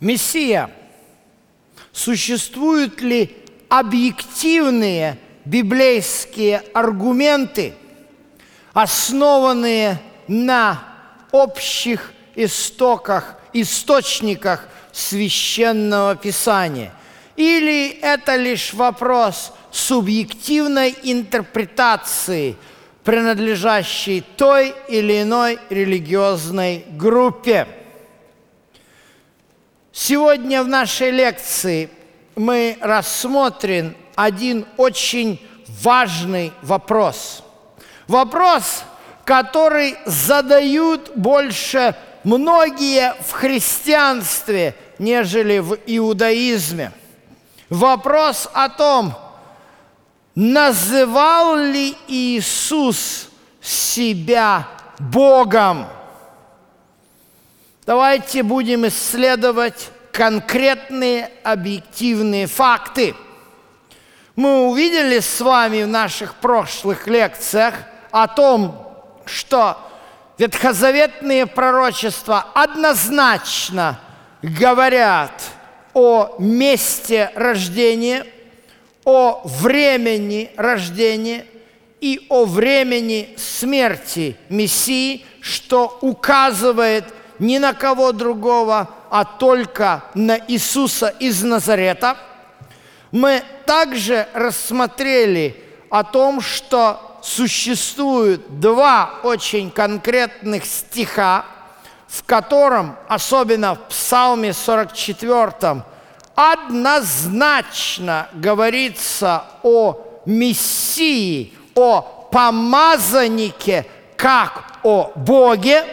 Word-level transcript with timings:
Мессия. 0.00 0.70
Существуют 1.92 3.00
ли 3.00 3.34
объективные 3.68 5.18
библейские 5.44 6.62
аргументы, 6.74 7.74
основанные 8.74 9.98
на 10.28 10.82
общих 11.32 12.12
истоках, 12.34 13.36
источниках 13.54 14.68
священного 14.92 16.14
писания? 16.16 16.92
Или 17.36 17.88
это 17.88 18.36
лишь 18.36 18.74
вопрос 18.74 19.52
субъективной 19.70 20.94
интерпретации, 21.02 22.56
принадлежащей 23.04 24.22
той 24.36 24.74
или 24.88 25.22
иной 25.22 25.58
религиозной 25.70 26.84
группе? 26.90 27.66
Сегодня 29.98 30.62
в 30.62 30.68
нашей 30.68 31.10
лекции 31.10 31.88
мы 32.34 32.76
рассмотрим 32.82 33.96
один 34.14 34.66
очень 34.76 35.40
важный 35.80 36.52
вопрос. 36.60 37.42
Вопрос, 38.06 38.82
который 39.24 39.96
задают 40.04 41.12
больше 41.16 41.96
многие 42.24 43.14
в 43.26 43.32
христианстве, 43.32 44.74
нежели 44.98 45.60
в 45.60 45.78
иудаизме. 45.86 46.92
Вопрос 47.70 48.50
о 48.52 48.68
том, 48.68 49.14
называл 50.34 51.56
ли 51.56 51.96
Иисус 52.06 53.30
себя 53.62 54.68
Богом? 54.98 55.86
Давайте 57.86 58.42
будем 58.42 58.84
исследовать 58.88 59.90
конкретные 60.10 61.30
объективные 61.44 62.48
факты. 62.48 63.14
Мы 64.34 64.66
увидели 64.66 65.20
с 65.20 65.40
вами 65.40 65.84
в 65.84 65.86
наших 65.86 66.34
прошлых 66.34 67.06
лекциях 67.06 67.74
о 68.10 68.26
том, 68.26 68.76
что 69.24 69.78
ветхозаветные 70.36 71.46
пророчества 71.46 72.44
однозначно 72.54 74.00
говорят 74.42 75.44
о 75.94 76.34
месте 76.40 77.30
рождения, 77.36 78.26
о 79.04 79.42
времени 79.44 80.50
рождения 80.56 81.46
и 82.00 82.26
о 82.30 82.46
времени 82.46 83.36
смерти 83.36 84.36
Мессии, 84.48 85.24
что 85.40 85.98
указывает 86.00 87.04
ни 87.38 87.58
на 87.58 87.72
кого 87.74 88.12
другого, 88.12 88.88
а 89.10 89.24
только 89.24 90.04
на 90.14 90.38
Иисуса 90.48 91.08
из 91.18 91.42
Назарета. 91.42 92.16
Мы 93.12 93.42
также 93.64 94.26
рассмотрели 94.34 95.62
о 95.90 96.04
том, 96.04 96.40
что 96.40 97.18
существуют 97.22 98.60
два 98.60 99.20
очень 99.22 99.70
конкретных 99.70 100.64
стиха, 100.64 101.44
в 102.06 102.24
котором, 102.24 102.96
особенно 103.08 103.74
в 103.74 103.88
Псалме 103.88 104.52
44, 104.52 105.82
однозначно 106.34 108.28
говорится 108.34 109.44
о 109.62 110.02
Мессии, 110.24 111.54
о 111.74 112.28
помазаннике, 112.30 113.86
как 114.16 114.64
о 114.82 115.12
Боге, 115.14 115.84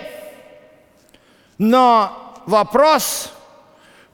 но 1.64 2.42
вопрос, 2.46 3.32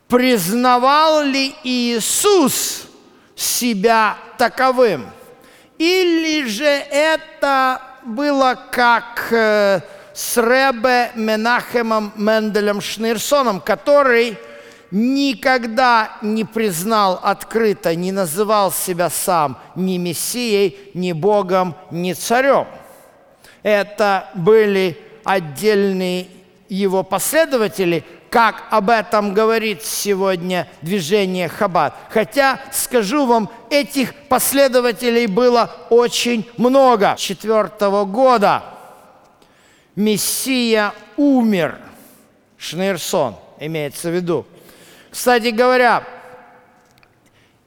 признавал 0.08 1.24
ли 1.24 1.56
Иисус 1.64 2.84
себя 3.36 4.18
таковым? 4.38 5.08
Или 5.80 6.46
же 6.46 6.68
это 6.68 7.82
было 8.04 8.56
как 8.70 9.30
э, 9.32 9.82
с 10.14 10.38
Ребе 10.38 11.10
Менахемом 11.16 12.14
Менделем 12.16 12.82
Шнирсоном, 12.82 13.62
который 13.62 14.38
никогда 14.92 16.18
не 16.22 16.46
признал 16.46 17.20
открыто, 17.24 17.96
не 17.96 18.12
называл 18.12 18.72
себя 18.72 19.10
сам 19.10 19.58
ни 19.74 19.98
Мессией, 19.98 20.92
ни 20.94 21.14
Богом, 21.14 21.76
ни 21.90 22.14
царем. 22.14 22.68
Это 23.64 24.30
были 24.36 25.02
отдельные 25.24 26.28
его 26.70 27.04
последователи, 27.04 28.04
как 28.30 28.64
об 28.70 28.90
этом 28.90 29.34
говорит 29.34 29.84
сегодня 29.84 30.68
движение 30.82 31.50
Хаббат. 31.50 31.96
Хотя, 32.10 32.60
скажу 32.72 33.26
вам, 33.26 33.50
этих 33.70 34.14
последователей 34.30 35.26
было 35.26 35.72
очень 35.90 36.48
много. 36.58 37.16
Четвертого 37.18 38.06
года 38.06 38.64
Мессия 39.96 40.94
умер. 41.18 41.80
Шнейрсон 42.58 43.36
имеется 43.60 44.10
в 44.10 44.14
виду. 44.14 44.46
Кстати 45.10 45.48
говоря, 45.48 46.04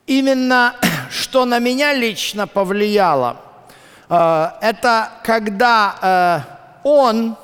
именно 0.06 0.76
что 1.10 1.44
на 1.44 1.58
меня 1.58 1.92
лично 1.92 2.46
повлияло, 2.46 3.38
э, 4.08 4.48
это 4.60 5.10
когда 5.24 5.96
э, 6.00 6.88
он 6.88 7.36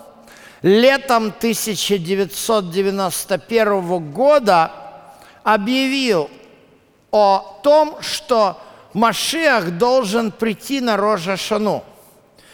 летом 0.62 1.28
1991 1.28 4.12
года 4.12 4.72
объявил 5.44 6.28
о 7.10 7.60
том, 7.62 7.96
что 8.00 8.60
Машиах 8.92 9.70
должен 9.72 10.30
прийти 10.32 10.80
на 10.80 10.96
Рожа 10.96 11.36
Шану. 11.36 11.84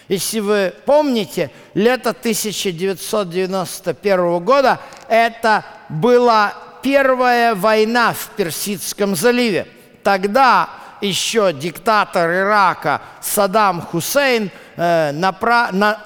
Если 0.09 0.41
вы 0.41 0.75
помните, 0.85 1.51
лето 1.73 2.11
1991 2.11 4.45
года 4.45 4.79
это 5.09 5.65
была 5.89 6.53
первая 6.83 7.55
война 7.55 8.13
в 8.13 8.29
Персидском 8.37 9.17
заливе. 9.17 9.67
Тогда 10.03 10.69
еще 11.01 11.55
диктатор 11.55 12.31
Ирака 12.31 13.01
Саддам 13.23 13.81
Хусейн, 13.81 14.51
э, 14.77 15.13
напра- 15.13 15.73
на, 15.73 15.99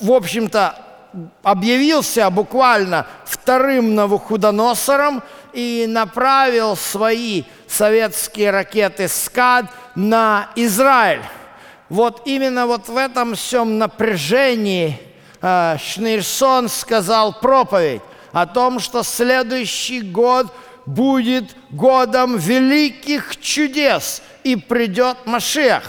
в 0.00 0.10
общем-то, 0.10 0.83
объявился 1.42 2.28
буквально 2.30 3.06
вторым 3.24 3.94
Навуходоносором 3.94 5.22
и 5.52 5.86
направил 5.88 6.76
свои 6.76 7.44
советские 7.68 8.50
ракеты 8.50 9.08
«Скад» 9.08 9.66
на 9.94 10.50
Израиль. 10.56 11.22
Вот 11.88 12.22
именно 12.24 12.66
вот 12.66 12.88
в 12.88 12.96
этом 12.96 13.34
всем 13.34 13.78
напряжении 13.78 15.00
э, 15.40 15.76
Шнирсон 15.78 16.68
сказал 16.68 17.38
проповедь 17.38 18.02
о 18.32 18.46
том, 18.46 18.80
что 18.80 19.02
следующий 19.02 20.00
год 20.00 20.48
будет 20.86 21.54
годом 21.70 22.36
великих 22.36 23.40
чудес 23.40 24.22
и 24.42 24.56
придет 24.56 25.18
Машех. 25.24 25.84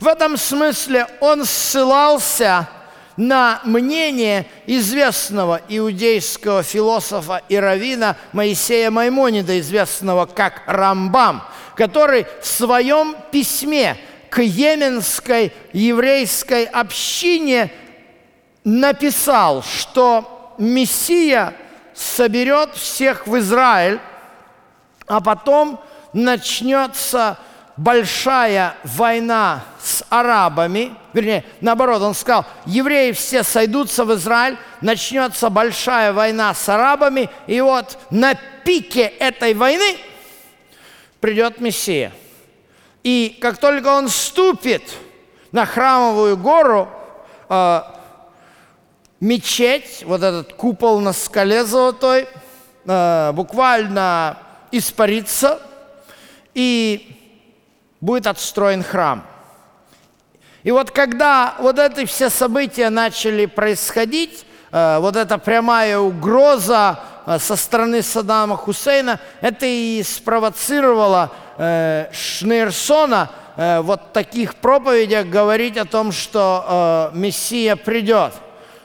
В 0.00 0.06
этом 0.06 0.36
смысле 0.36 1.06
он 1.20 1.44
ссылался 1.44 2.68
мнение 3.64 4.46
известного 4.66 5.60
иудейского 5.68 6.62
философа 6.62 7.42
и 7.50 7.56
равина 7.56 8.16
Моисея 8.32 8.90
Маймонида, 8.90 9.60
известного 9.60 10.24
как 10.24 10.62
Рамбам, 10.64 11.42
который 11.76 12.24
в 12.40 12.46
своем 12.46 13.14
письме 13.30 13.98
к 14.30 14.40
йеменской 14.40 15.52
еврейской 15.74 16.64
общине 16.64 17.70
написал, 18.64 19.62
что 19.62 20.54
Мессия 20.56 21.52
соберет 21.92 22.74
всех 22.74 23.26
в 23.26 23.38
Израиль, 23.38 24.00
а 25.06 25.20
потом 25.20 25.78
начнется 26.14 27.36
большая 27.80 28.76
война 28.84 29.64
с 29.82 30.04
арабами, 30.10 30.94
вернее, 31.14 31.46
наоборот, 31.62 32.02
он 32.02 32.12
сказал, 32.12 32.44
евреи 32.66 33.12
все 33.12 33.42
сойдутся 33.42 34.04
в 34.04 34.14
Израиль, 34.16 34.58
начнется 34.82 35.48
большая 35.48 36.12
война 36.12 36.52
с 36.52 36.68
арабами, 36.68 37.30
и 37.46 37.58
вот 37.62 37.98
на 38.10 38.34
пике 38.64 39.04
этой 39.04 39.54
войны 39.54 39.96
придет 41.20 41.58
Мессия. 41.60 42.12
И 43.02 43.38
как 43.40 43.56
только 43.56 43.88
он 43.88 44.10
ступит 44.10 44.82
на 45.50 45.64
храмовую 45.64 46.36
гору, 46.36 46.86
э, 47.48 47.80
мечеть, 49.20 50.04
вот 50.04 50.22
этот 50.22 50.52
купол 50.52 51.00
на 51.00 51.14
скале 51.14 51.64
золотой, 51.64 52.28
э, 52.84 53.32
буквально 53.32 54.36
испарится, 54.70 55.62
и 56.52 57.16
будет 58.00 58.26
отстроен 58.26 58.82
храм. 58.82 59.24
И 60.62 60.70
вот 60.70 60.90
когда 60.90 61.54
вот 61.58 61.78
эти 61.78 62.04
все 62.04 62.28
события 62.28 62.90
начали 62.90 63.46
происходить, 63.46 64.44
э, 64.72 64.98
вот 64.98 65.16
эта 65.16 65.38
прямая 65.38 65.98
угроза, 65.98 67.00
э, 67.26 67.38
со 67.38 67.56
стороны 67.56 68.02
Саддама 68.02 68.56
Хусейна, 68.56 69.20
это 69.40 69.64
и 69.64 70.02
спровоцировало 70.02 71.30
э, 71.56 72.08
Шнейрсона 72.12 73.30
вот 73.56 74.14
таких 74.14 74.54
проповедях 74.54 75.26
говорить 75.26 75.76
о 75.76 75.84
том, 75.84 76.12
что 76.12 77.10
Мессия 77.12 77.76
придет. 77.76 78.32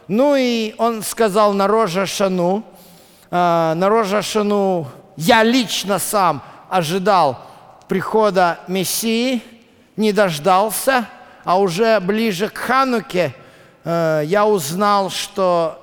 Ну 0.10 0.36
и 0.36 0.76
он 0.78 1.02
сказал 1.02 1.54
на 1.54 1.68
Рожа 1.68 2.06
Шану, 2.06 2.62
на 3.32 3.88
Рожа 3.88 4.22
Шану 4.22 4.88
я 5.16 5.44
лично 5.44 5.98
сам 5.98 6.42
ожидал 6.70 7.40
прихода 7.88 8.60
Мессии, 8.68 9.42
не 9.96 10.12
дождался, 10.12 11.08
а 11.44 11.60
уже 11.60 12.00
ближе 12.00 12.50
к 12.50 12.58
Хануке 12.58 13.34
э, 13.84 14.22
я 14.26 14.46
узнал, 14.46 15.10
что 15.10 15.82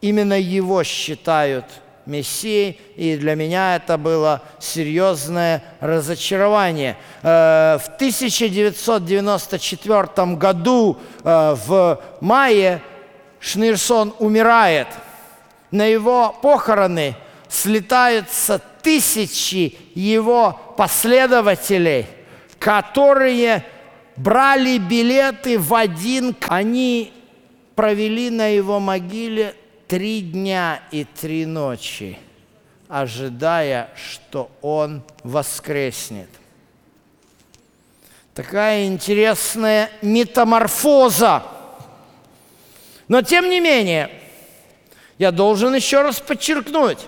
именно 0.00 0.38
его 0.38 0.84
считают 0.84 1.64
Мессией, 2.04 2.78
и 2.96 3.16
для 3.16 3.36
меня 3.36 3.76
это 3.76 3.96
было 3.96 4.42
серьезное 4.58 5.62
разочарование. 5.80 6.96
Э, 7.22 7.78
в 7.78 7.86
1994 7.94 10.34
году 10.34 10.98
э, 11.22 11.56
в 11.66 12.00
мае 12.20 12.82
Шнирсон 13.38 14.12
умирает. 14.18 14.88
На 15.70 15.86
его 15.86 16.36
похороны 16.42 17.14
слетаются 17.52 18.60
тысячи 18.82 19.76
его 19.94 20.58
последователей, 20.76 22.06
которые 22.58 23.64
брали 24.16 24.78
билеты 24.78 25.58
в 25.58 25.74
один... 25.74 26.34
Они 26.48 27.12
провели 27.74 28.30
на 28.30 28.46
его 28.48 28.80
могиле 28.80 29.54
три 29.86 30.22
дня 30.22 30.82
и 30.90 31.04
три 31.04 31.44
ночи, 31.44 32.18
ожидая, 32.88 33.90
что 33.96 34.50
он 34.62 35.02
воскреснет. 35.22 36.28
Такая 38.34 38.86
интересная 38.86 39.90
метаморфоза. 40.00 41.42
Но 43.08 43.20
тем 43.20 43.50
не 43.50 43.60
менее, 43.60 44.10
я 45.18 45.30
должен 45.32 45.74
еще 45.74 46.00
раз 46.00 46.18
подчеркнуть, 46.18 46.98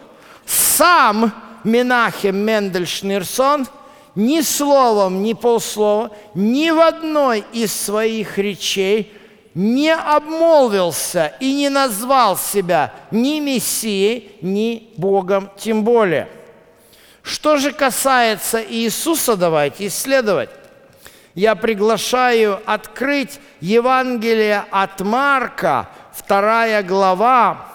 сам 0.47 1.33
Менахем 1.65 2.37
Мендель 2.37 2.87
Шнирсон 2.87 3.67
ни 4.15 4.41
словом, 4.43 5.23
ни 5.23 5.33
полслова, 5.33 6.11
ни 6.35 6.71
в 6.71 6.81
одной 6.81 7.45
из 7.53 7.73
своих 7.73 8.39
речей 8.39 9.13
не 9.55 9.95
обмолвился 9.95 11.33
и 11.41 11.55
не 11.55 11.69
назвал 11.69 12.37
себя 12.37 12.93
ни 13.11 13.41
Мессией, 13.41 14.33
ни 14.43 14.91
Богом 14.97 15.51
тем 15.57 15.85
более. 15.85 16.29
Что 17.23 17.57
же 17.57 17.73
касается 17.73 18.63
Иисуса, 18.63 19.37
давайте 19.37 19.87
исследовать. 19.87 20.51
Я 21.35 21.55
приглашаю 21.55 22.61
открыть 22.67 23.41
Евангелие 23.61 24.65
от 24.71 25.01
Марка, 25.01 25.89
вторая 26.13 26.83
глава, 26.83 27.74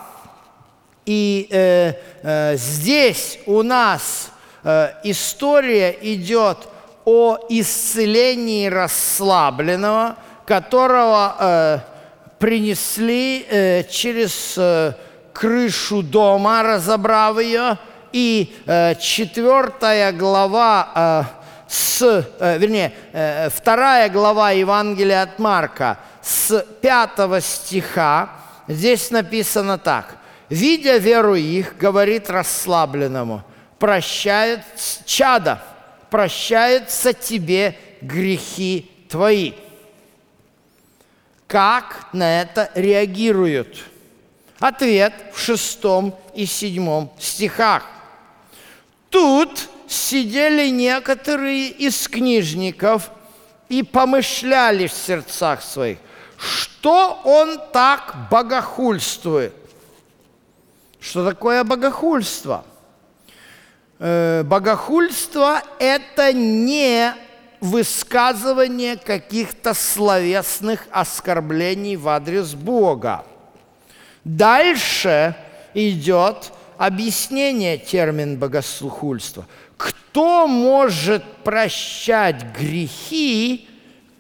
и 1.10 1.48
э, 1.50 1.94
э, 2.22 2.56
здесь 2.56 3.40
у 3.48 3.64
нас 3.64 4.30
э, 4.64 4.90
история 5.04 5.98
идет 6.02 6.68
о 7.04 7.40
исцелении 7.50 8.68
расслабленного, 8.68 10.18
которого 10.46 11.36
э, 11.40 11.80
принесли 12.38 13.44
э, 13.50 13.84
через 13.90 14.54
э, 14.56 14.94
крышу 15.34 16.04
дома, 16.04 16.62
разобрав 16.62 17.40
ее, 17.40 17.80
и 18.14 18.56
э, 18.68 18.94
четвертая 19.02 20.12
глава 20.12 20.90
э, 20.94 21.24
с, 21.68 22.24
э, 22.40 22.58
вернее, 22.60 22.94
э, 23.14 23.50
вторая 23.50 24.10
глава 24.10 24.52
Евангелия 24.52 25.24
от 25.24 25.40
Марка 25.40 25.98
с 26.22 26.64
пятого 26.82 27.42
стиха, 27.42 28.30
здесь 28.68 29.10
написано 29.10 29.80
так. 29.80 30.19
Видя 30.50 30.98
веру 30.98 31.36
их, 31.36 31.78
говорит 31.78 32.30
расслабленному, 32.30 33.44
прощает 33.78 34.62
чада, 35.06 35.64
прощаются 36.10 37.14
тебе 37.14 37.78
грехи 38.02 38.90
твои. 39.10 39.54
Как 41.48 42.08
на 42.14 42.42
это 42.42 42.72
реагируют? 42.74 43.78
Ответ 44.60 45.14
в 45.34 45.40
шестом 45.40 46.18
и 46.36 46.46
седьмом 46.46 47.14
стихах. 47.20 47.86
Тут 49.10 49.70
сидели 49.88 50.70
некоторые 50.70 51.70
из 51.70 52.08
книжников 52.08 53.10
и 53.70 53.84
помышляли 53.84 54.88
в 54.88 54.94
сердцах 54.94 55.62
своих, 55.62 55.98
что 56.38 57.22
он 57.24 57.60
так 57.72 58.16
богохульствует. 58.30 59.54
Что 61.00 61.26
такое 61.26 61.64
богохульство? 61.64 62.66
Э, 64.00 64.44
богохульство– 64.44 65.62
это 65.80 66.34
не 66.34 67.14
высказывание 67.62 68.98
каких-то 68.98 69.74
словесных 69.74 70.88
оскорблений 70.92 71.96
в 71.96 72.08
адрес 72.08 72.54
Бога. 72.54 73.26
Дальше 74.24 75.36
идет 75.74 76.52
объяснение 76.78 77.78
термин 77.78 78.38
богослухульства. 78.38 79.46
Кто 79.78 80.48
может 80.48 81.24
прощать 81.44 82.44
грехи, 82.58 83.70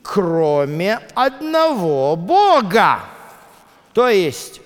кроме 0.01 0.99
одного 1.15 2.15
Бога? 2.15 2.99
То 3.93 4.09
есть 4.09 4.61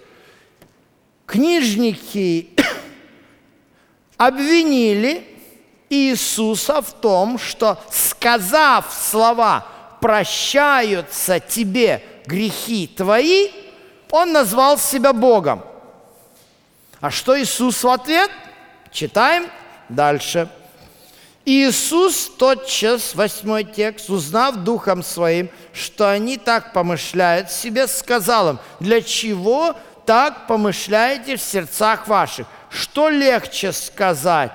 книжники 1.26 2.50
обвинили 4.18 5.28
Иисуса 5.90 6.82
в 6.82 6.92
том, 6.94 7.38
что, 7.38 7.80
сказав 7.92 8.92
слова 8.94 9.66
«прощаются 10.02 11.40
тебе 11.40 12.04
грехи 12.26 12.88
твои», 12.88 13.50
он 14.12 14.32
назвал 14.32 14.78
себя 14.78 15.12
Богом. 15.12 15.64
А 17.02 17.10
что 17.10 17.40
Иисус 17.40 17.84
в 17.84 17.90
ответ? 17.90 18.30
Читаем 18.92 19.50
дальше. 19.90 20.50
Иисус 21.46 22.30
тотчас, 22.38 23.16
восьмой 23.16 23.66
текст, 23.66 24.10
узнав 24.10 24.58
духом 24.58 25.04
своим, 25.04 25.50
что 25.74 26.10
они 26.10 26.38
так 26.38 26.72
помышляют 26.72 27.52
себе, 27.52 27.88
сказал 27.88 28.52
им, 28.52 28.60
для 28.80 29.02
чего 29.02 29.76
так 30.06 30.48
помышляете 30.48 31.36
в 31.38 31.42
сердцах 31.42 32.08
ваших. 32.08 32.48
Что 32.70 33.10
легче 33.10 33.72
сказать? 33.72 34.52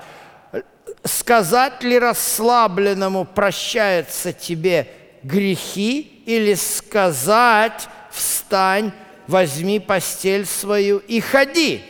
Сказать 1.03 1.83
ли 1.83 1.97
расслабленному 1.97 3.25
прощаются 3.25 4.33
тебе 4.33 4.87
грехи 5.23 6.23
или 6.25 6.53
сказать 6.55 7.87
встань, 8.11 8.91
возьми 9.27 9.79
постель 9.79 10.45
свою 10.45 10.97
и 10.97 11.21
ходи? 11.21 11.83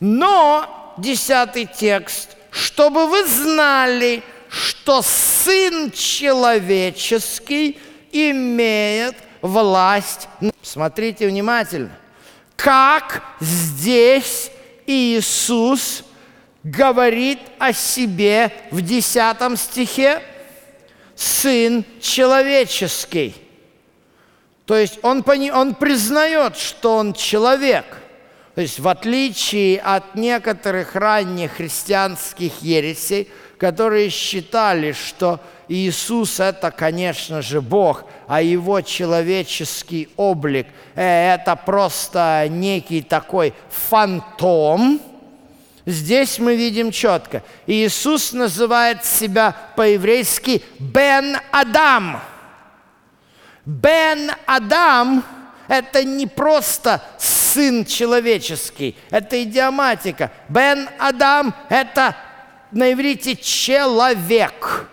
Но, 0.00 0.94
десятый 0.98 1.66
текст, 1.66 2.36
чтобы 2.50 3.06
вы 3.06 3.24
знали, 3.26 4.22
что 4.48 5.02
Сын 5.02 5.92
Человеческий 5.92 7.78
имеет 8.10 9.14
власть. 9.42 10.28
Смотрите 10.62 11.28
внимательно 11.28 11.99
как 12.62 13.22
здесь 13.40 14.50
Иисус 14.86 16.04
говорит 16.62 17.38
о 17.58 17.72
себе 17.72 18.52
в 18.70 18.82
10 18.82 19.58
стихе 19.58 20.22
«Сын 21.14 21.84
человеческий». 22.00 23.34
То 24.66 24.76
есть 24.76 24.98
он, 25.02 25.24
он 25.52 25.74
признает, 25.74 26.56
что 26.56 26.96
он 26.96 27.14
человек. 27.14 27.86
То 28.54 28.60
есть 28.60 28.78
в 28.78 28.88
отличие 28.88 29.80
от 29.80 30.14
некоторых 30.14 30.94
ранних 30.94 31.52
христианских 31.52 32.60
ересей, 32.60 33.28
которые 33.58 34.10
считали, 34.10 34.92
что 34.92 35.40
Иисус– 35.70 36.40
это, 36.40 36.72
конечно 36.72 37.42
же, 37.42 37.60
Бог, 37.60 38.04
а 38.26 38.42
Его 38.42 38.80
человеческий 38.80 40.08
облик 40.16 40.66
э,– 40.96 41.34
это 41.34 41.54
просто 41.54 42.46
некий 42.50 43.02
такой 43.02 43.54
фантом. 43.68 45.00
Здесь 45.86 46.40
мы 46.40 46.56
видим 46.56 46.90
четко. 46.90 47.44
Иисус 47.68 48.32
называет 48.32 49.04
себя 49.04 49.54
по-еврейски 49.76 50.60
«Бен 50.80 51.36
Адам». 51.52 52.20
Бен 53.64 54.32
Адам– 54.46 55.22
это 55.68 56.02
не 56.02 56.26
просто 56.26 57.00
сын 57.16 57.84
человеческий. 57.84 58.96
Это 59.10 59.40
идиоматика. 59.40 60.32
Бен 60.48 60.88
Адам– 60.98 61.54
это 61.68 62.16
на 62.72 62.92
иврите 62.92 63.36
человек. 63.36 64.88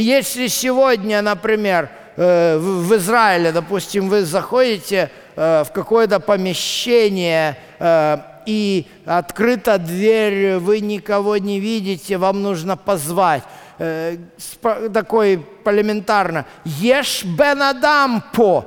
Если 0.00 0.46
сегодня, 0.46 1.20
например, 1.22 1.90
э, 2.16 2.56
в 2.58 2.96
Израиле, 2.96 3.52
допустим, 3.52 4.08
вы 4.08 4.24
заходите 4.24 5.10
э, 5.36 5.64
в 5.64 5.72
какое-то 5.72 6.20
помещение, 6.20 7.56
э, 7.78 8.18
и 8.46 8.86
открыта 9.04 9.78
дверь, 9.78 10.56
вы 10.56 10.80
никого 10.80 11.36
не 11.36 11.60
видите, 11.60 12.16
вам 12.16 12.42
нужно 12.42 12.76
позвать. 12.76 13.42
Такой 13.78 15.46
элементарно. 15.64 16.46
Ешь 16.64 17.24
бен 17.24 17.62
Адам 17.62 18.24
по. 18.32 18.64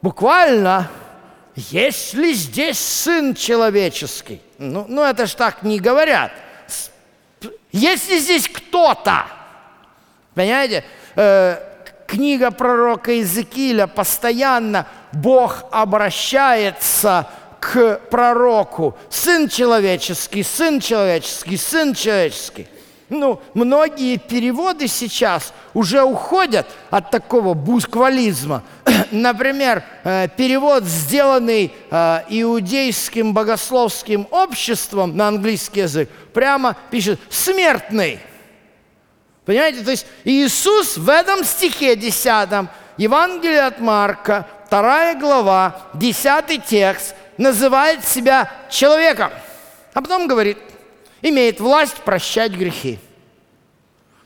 Буквально– 0.00 0.88
есть 1.54 2.14
ли 2.14 2.32
здесь 2.32 2.78
сын 2.78 3.34
человеческий? 3.34 4.40
Ну, 4.58 4.86
ну 4.88 5.02
это 5.02 5.26
ж 5.26 5.34
так 5.34 5.62
не 5.62 5.78
говорят. 5.78 6.32
Есть 7.72 8.08
ли 8.08 8.18
здесь 8.18 8.48
кто-то? 8.48 9.26
Понимаете? 10.34 10.84
Э, 11.16 11.58
книга 12.06 12.50
пророка 12.50 13.12
Иезекииля 13.12 13.86
постоянно 13.86 14.86
Бог 15.12 15.64
обращается 15.70 17.28
к 17.60 18.00
пророку. 18.10 18.96
Сын 19.08 19.48
человеческий, 19.48 20.42
сын 20.42 20.80
человеческий, 20.80 21.56
сын 21.56 21.94
человеческий. 21.94 22.66
Ну, 23.08 23.42
многие 23.52 24.16
переводы 24.16 24.88
сейчас 24.88 25.52
уже 25.74 26.02
уходят 26.02 26.66
от 26.90 27.10
такого 27.10 27.52
бусквализма. 27.52 28.62
Например, 29.10 29.84
э, 30.02 30.28
перевод, 30.34 30.84
сделанный 30.84 31.74
э, 31.90 32.20
иудейским 32.30 33.34
богословским 33.34 34.26
обществом 34.30 35.14
на 35.14 35.28
английский 35.28 35.80
язык, 35.80 36.08
прямо 36.32 36.74
пишет 36.90 37.20
«смертный». 37.28 38.18
Понимаете, 39.44 39.82
то 39.82 39.90
есть 39.90 40.06
Иисус 40.24 40.96
в 40.96 41.08
этом 41.08 41.44
стихе 41.44 41.96
10, 41.96 42.68
Евангелие 42.96 43.62
от 43.62 43.80
Марка, 43.80 44.46
2 44.70 45.14
глава, 45.14 45.80
10 45.94 46.64
текст, 46.64 47.14
называет 47.36 48.04
себя 48.04 48.50
человеком. 48.70 49.30
А 49.94 50.00
потом 50.00 50.26
говорит– 50.26 50.58
имеет 51.22 51.60
власть 51.60 51.96
прощать 51.98 52.52
грехи. 52.52 52.98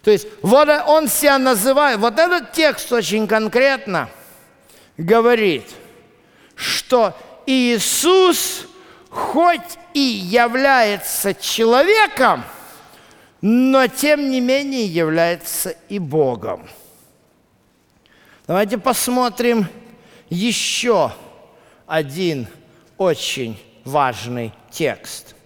То 0.02 0.10
есть 0.10 0.26
вот 0.42 0.68
он 0.86 1.08
себя 1.08 1.38
называет, 1.38 1.98
вот 1.98 2.18
этот 2.18 2.52
текст 2.52 2.90
очень 2.92 3.26
конкретно 3.26 4.08
говорит, 4.96 5.64
что 6.54 7.14
Иисус 7.44 8.66
хоть 9.10 9.78
и 9.94 10.00
является 10.00 11.34
человеком, 11.34 12.44
но 13.48 13.86
тем 13.86 14.28
не 14.28 14.40
менее 14.40 14.86
является 14.86 15.76
и 15.88 16.00
Богом. 16.00 16.68
Давайте 18.48 18.76
посмотрим 18.76 19.68
еще 20.28 21.12
один 21.86 22.48
очень 22.98 23.56
важный 23.84 24.52
текст. 24.68 25.36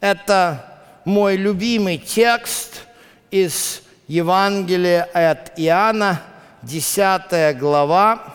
Это 0.00 0.82
мой 1.06 1.36
любимый 1.36 1.96
текст 1.96 2.82
из 3.30 3.80
Евангелия 4.06 5.04
от 5.04 5.58
Иоанна, 5.58 6.20
10 6.60 7.56
глава. 7.56 8.34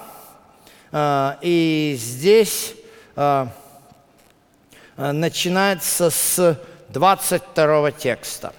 А, 0.92 1.38
и 1.42 1.96
здесь 1.96 2.74
а, 3.16 3.50
а, 4.98 5.14
начинается 5.14 6.10
с 6.10 6.60
22 6.90 7.92
текста. 7.92 8.52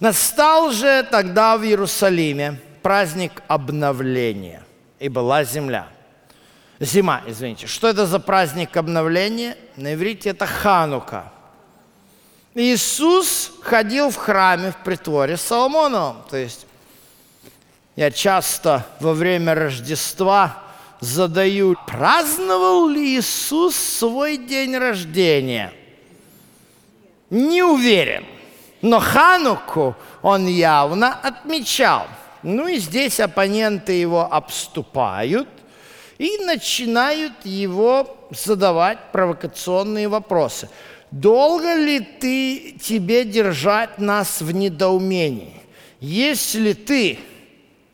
Настал 0.00 0.72
же 0.72 1.06
тогда 1.10 1.56
в 1.56 1.64
Иерусалиме 1.64 2.58
праздник 2.82 3.42
обновления, 3.46 4.64
и 4.98 5.08
была 5.08 5.44
земля. 5.44 5.88
Зима, 6.80 7.22
извините. 7.26 7.66
Что 7.66 7.88
это 7.88 8.06
за 8.06 8.18
праздник 8.18 8.76
обновления? 8.76 9.56
На 9.76 9.94
иврите 9.94 10.30
это 10.30 10.46
Ханука– 10.46 11.32
Иисус 12.54 13.52
ходил 13.62 14.10
в 14.10 14.16
храме, 14.16 14.72
в 14.72 14.76
притворе 14.78 15.36
Соломоновом. 15.36 16.22
То 16.28 16.36
есть 16.36 16.66
я 17.96 18.10
часто 18.10 18.86
во 18.98 19.12
время 19.12 19.54
Рождества 19.54 20.58
задаю, 21.00 21.76
праздновал 21.86 22.88
ли 22.88 23.16
Иисус 23.16 23.76
свой 23.76 24.36
день 24.36 24.76
рождения? 24.76 25.72
Не 27.30 27.62
уверен. 27.62 28.24
Но 28.82 28.98
Хануку 28.98 29.94
он 30.22 30.46
явно 30.46 31.14
отмечал. 31.14 32.06
Ну 32.42 32.68
и 32.68 32.78
здесь 32.78 33.20
оппоненты 33.20 33.92
его 33.92 34.26
обступают 34.32 35.48
и 36.18 36.38
начинают 36.44 37.32
его 37.44 38.16
задавать 38.30 38.98
провокационные 39.12 40.08
вопросы. 40.08 40.68
Долго 41.10 41.74
ли 41.74 42.00
ты 42.00 42.78
тебе 42.80 43.24
держать 43.24 43.98
нас 43.98 44.40
в 44.40 44.52
недоумении? 44.52 45.60
Если 46.00 46.72
ты 46.72 47.18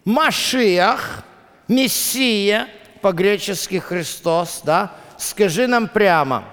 Машиах, 0.04 1.24
Мессия, 1.66 2.68
по-гречески 3.00 3.78
Христос, 3.78 4.60
да, 4.64 4.92
скажи 5.16 5.66
нам 5.66 5.88
прямо. 5.88 6.44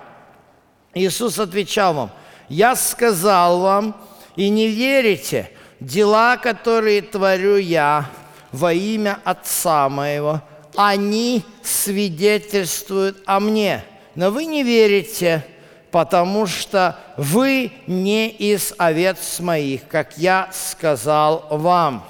Иисус 0.96 1.38
отвечал 1.38 1.94
вам, 1.94 2.12
я 2.50 2.76
сказал 2.76 3.60
вам, 3.60 3.96
и 4.36 4.50
не 4.50 4.68
верите, 4.68 5.50
дела, 5.80 6.38
которые 6.38 7.02
творю 7.02 7.58
я 7.58 8.10
во 8.52 8.74
имя 8.74 9.20
Отца 9.24 9.90
моего, 9.90 10.42
они 10.76 11.44
свидетельствуют 11.62 13.22
о 13.26 13.40
мне, 13.40 13.84
но 14.16 14.32
вы 14.32 14.46
не 14.46 14.64
верите, 14.64 15.46
потому 15.92 16.48
что 16.48 16.98
вы 17.18 17.72
не 17.86 18.30
из 18.30 18.74
овец 18.78 19.40
моих, 19.40 19.88
как 19.88 20.18
я 20.18 20.50
сказал 20.52 21.48
вам. 21.50 22.04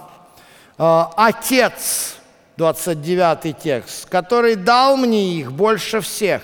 А, 0.77 1.12
Отец, 1.18 2.15
29 2.58 3.58
текст, 3.58 4.08
который 4.08 4.56
дал 4.56 4.96
мне 4.96 5.34
их 5.34 5.51
больше 5.51 6.01
всех, 6.01 6.44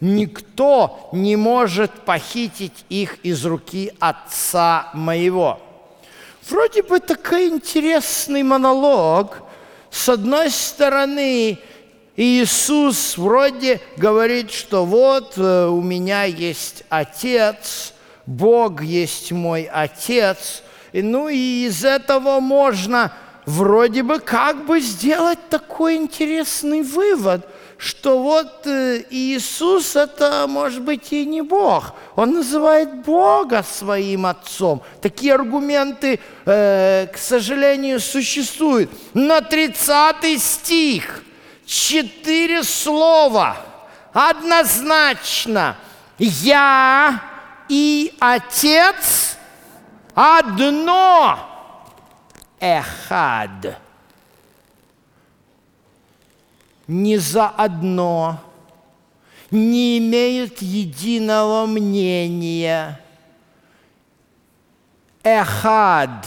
никто 0.00 1.10
не 1.12 1.36
может 1.36 1.90
похитить 1.90 2.84
их 2.88 3.18
из 3.22 3.44
руки 3.44 3.92
Отца 4.00 4.90
моего. 4.94 5.60
Вроде 6.48 6.82
бы 6.82 7.00
такой 7.00 7.48
интересный 7.48 8.42
монолог. 8.42 9.42
С 9.90 10.08
одной 10.08 10.50
стороны, 10.50 11.58
Иисус 12.16 13.16
вроде 13.16 13.80
говорит, 13.96 14.50
что 14.50 14.84
вот 14.84 15.34
э, 15.36 15.66
у 15.66 15.80
меня 15.80 16.24
есть 16.24 16.84
Отец, 16.88 17.94
Бог 18.26 18.82
есть 18.82 19.32
мой 19.32 19.64
Отец. 19.64 20.62
И, 20.92 21.02
ну 21.02 21.28
и 21.28 21.66
из 21.66 21.84
этого 21.84 22.40
можно 22.40 23.12
вроде 23.46 24.02
бы 24.02 24.18
как 24.18 24.66
бы 24.66 24.80
сделать 24.80 25.38
такой 25.48 25.96
интересный 25.96 26.82
вывод, 26.82 27.46
что 27.80 28.22
вот 28.22 28.66
э, 28.66 29.02
Иисус 29.10 29.96
это 29.96 30.46
может 30.46 30.82
быть 30.82 31.12
и 31.12 31.24
не 31.24 31.40
Бог. 31.40 31.94
Он 32.14 32.34
называет 32.34 33.02
Бога 33.04 33.62
своим 33.62 34.26
Отцом. 34.26 34.82
Такие 35.00 35.34
аргументы, 35.34 36.20
э, 36.44 37.06
к 37.12 37.16
сожалению, 37.16 37.98
существуют. 37.98 38.90
Но 39.14 39.40
30 39.40 40.38
стих– 40.38 41.24
четыре 41.70 42.64
слова 42.64 43.56
однозначно. 44.12 45.76
Я 46.18 47.22
и 47.68 48.12
Отец 48.18 49.36
одно. 50.14 51.38
Эхад. 52.58 53.78
Не 56.90 57.18
заодно, 57.18 58.40
не 59.52 59.98
имеют 59.98 60.60
единого 60.60 61.64
мнения. 61.66 63.00
Эхад. 65.22 66.26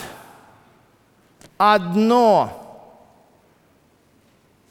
Одно 1.57 2.87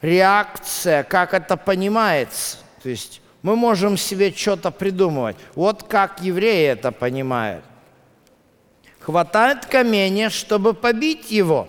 реакция, 0.00 1.02
как 1.02 1.34
это 1.34 1.58
понимается. 1.58 2.56
То 2.82 2.88
есть 2.88 3.20
мы 3.42 3.54
можем 3.54 3.98
себе 3.98 4.32
что-то 4.32 4.70
придумывать. 4.70 5.36
Вот 5.54 5.82
как 5.82 6.22
евреи 6.22 6.68
это 6.68 6.90
понимают. 6.90 7.66
Хватает 9.00 9.66
камня, 9.66 10.30
чтобы 10.30 10.72
побить 10.72 11.30
его. 11.30 11.68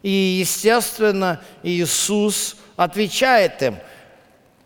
И, 0.00 0.08
естественно, 0.08 1.42
Иисус 1.62 2.56
отвечает 2.76 3.62
им, 3.62 3.76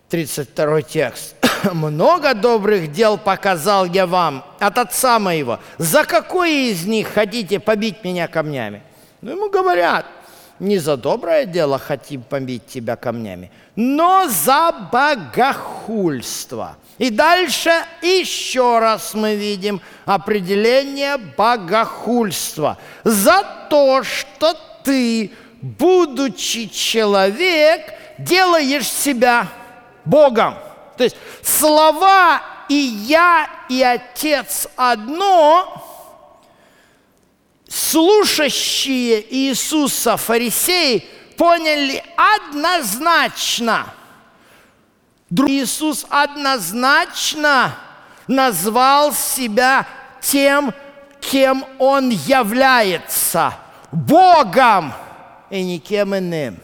32 0.08 0.82
текст. 0.82 1.34
много 1.72 2.34
добрых 2.34 2.92
дел 2.92 3.18
показал 3.18 3.84
я 3.86 4.06
вам 4.06 4.44
от 4.58 4.78
отца 4.78 5.18
моего. 5.18 5.58
За 5.78 6.04
какое 6.04 6.70
из 6.70 6.86
них 6.86 7.08
хотите 7.08 7.60
побить 7.60 8.04
меня 8.04 8.28
камнями? 8.28 8.82
Ну, 9.20 9.32
ему 9.32 9.50
говорят, 9.50 10.06
не 10.58 10.78
за 10.78 10.96
доброе 10.96 11.44
дело 11.44 11.78
хотим 11.78 12.22
побить 12.22 12.66
тебя 12.66 12.96
камнями, 12.96 13.50
но 13.76 14.28
за 14.28 14.72
богохульство. 14.92 16.76
И 16.98 17.10
дальше 17.10 17.70
еще 18.02 18.80
раз 18.80 19.14
мы 19.14 19.36
видим 19.36 19.80
определение 20.04 21.16
богохульства. 21.16 22.76
За 23.04 23.44
то, 23.70 24.02
что 24.02 24.56
ты, 24.82 25.30
будучи 25.60 26.66
человек, 26.68 27.92
делаешь 28.18 28.90
себя 28.90 29.48
Богом. 30.04 30.54
То 30.96 31.04
есть 31.04 31.16
слова 31.42 32.42
«и 32.68 32.74
я, 32.74 33.48
и 33.68 33.82
Отец 33.82 34.68
одно» 34.76 35.84
слушающие 37.68 39.22
Иисуса 39.34 40.16
фарисеи 40.16 41.06
поняли 41.36 42.02
однозначно. 42.16 43.86
Иисус 45.30 46.06
однозначно 46.08 47.76
назвал 48.26 49.12
себя 49.12 49.86
тем, 50.22 50.72
кем 51.20 51.64
Он 51.78 52.08
является– 52.08 53.54
Богом 53.92 54.92
и 55.50 55.62
никем 55.62 56.16
иным. 56.16 56.58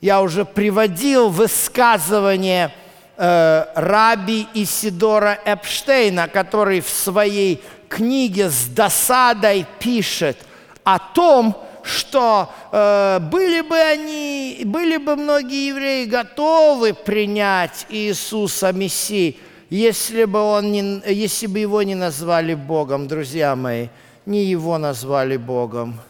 Я 0.00 0.22
уже 0.22 0.44
приводил 0.44 1.30
высказывание 1.30 2.72
э, 3.16 3.64
раби 3.74 4.46
Исидора 4.54 5.38
Эпштейна, 5.44 6.28
который 6.28 6.80
в 6.80 6.88
своей 6.88 7.62
книге 7.88 8.50
с 8.50 8.66
досадой 8.66 9.66
пишет 9.78 10.36
о 10.84 10.98
том, 10.98 11.56
что 11.82 12.50
э, 12.72 13.20
были 13.20 13.60
бы 13.62 13.76
они, 13.78 14.62
были 14.64 14.96
бы 14.96 15.16
многие 15.16 15.68
евреи 15.68 16.04
готовы 16.04 16.92
принять 16.94 17.86
Иисуса 17.88 18.72
Мессии, 18.72 19.38
если 19.70 20.24
бы, 20.24 20.40
он 20.40 20.72
не, 20.72 21.02
если 21.12 21.46
бы 21.46 21.58
его 21.58 21.82
не 21.82 21.94
назвали 21.94 22.54
Богом, 22.54 23.08
друзья 23.08 23.56
мои, 23.56 23.88
не 24.26 24.44
его 24.44 24.78
назвали 24.78 25.36
Богом. 25.36 26.00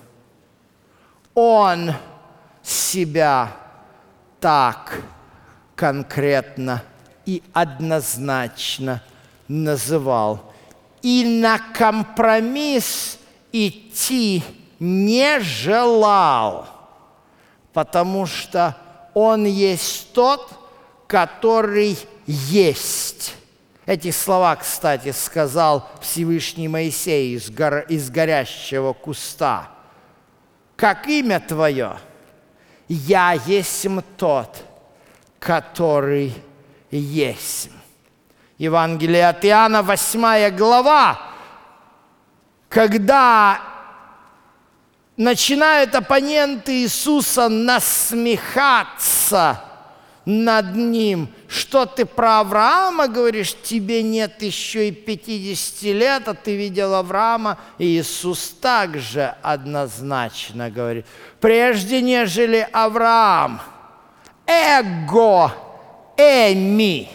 Он 1.36 1.92
себя 2.64 3.52
так 4.40 5.00
конкретно 5.76 6.82
и 7.24 7.44
однозначно 7.52 9.00
называл– 9.46 10.52
и 11.06 11.24
на 11.24 11.60
компромисс 11.60 13.20
идти 13.52 14.42
не 14.80 15.38
желал, 15.38 16.66
потому 17.72 18.26
что 18.26 18.76
он 19.14 19.44
есть 19.44 20.12
тот, 20.12 20.50
который 21.06 21.96
есть. 22.26 23.36
Эти 23.86 24.10
слова, 24.10 24.56
кстати, 24.56 25.12
сказал 25.12 25.88
Всевышний 26.00 26.66
Моисей 26.66 27.36
из, 27.36 27.50
гор... 27.50 27.86
из 27.88 28.10
горящего 28.10 28.92
куста. 28.92 29.70
Как 30.76 31.06
имя 31.08 31.40
твое? 31.40 31.98
Я 32.88 33.32
есть 33.32 33.86
тот, 34.16 34.64
который 35.38 36.34
есть. 36.90 37.70
Евангелие 38.58 39.28
от 39.28 39.44
Иоанна, 39.44 39.82
8 39.82 40.50
глава, 40.56 41.20
когда 42.68 43.60
начинают 45.16 45.94
оппоненты 45.94 46.82
Иисуса 46.82 47.48
насмехаться 47.48 48.56
над 50.26 50.74
ним, 50.74 51.28
что 51.46 51.86
ты 51.86 52.04
про 52.04 52.40
Авраама 52.40 53.06
говоришь, 53.06 53.54
тебе 53.62 54.02
нет 54.02 54.42
еще 54.42 54.88
и 54.88 54.90
50 54.90 55.82
лет, 55.82 56.28
а 56.28 56.34
ты 56.34 56.56
видел 56.56 56.94
Авраама. 56.94 57.58
И 57.78 57.84
Иисус 57.84 58.48
также 58.60 59.36
однозначно 59.40 60.68
говорит, 60.68 61.06
прежде 61.40 62.02
нежели 62.02 62.68
Авраам, 62.72 63.62
эго, 64.46 65.52
эми, 66.16 67.08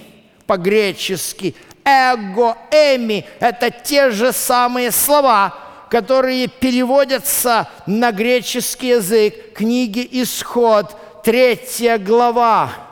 по-гречески. 0.47 1.53
Эго, 1.83 2.55
эми– 2.71 3.25
это 3.41 3.71
те 3.71 4.11
же 4.11 4.31
самые 4.31 4.91
слова, 4.91 5.57
которые 5.89 6.47
переводятся 6.47 7.67
на 7.85 8.13
греческий 8.13 8.89
язык 8.89 9.53
книги 9.53 10.07
«Исход», 10.11 10.95
третья 11.23 11.97
глава. 11.97 12.90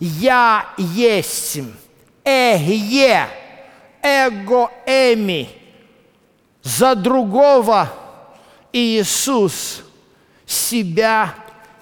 «Я 0.00 0.66
есть, 0.76 1.58
эге, 2.24 3.26
эго, 4.02 4.70
эми». 4.86 5.48
За 6.62 6.94
другого 6.94 7.88
Иисус 8.72 9.82
себя 10.46 11.34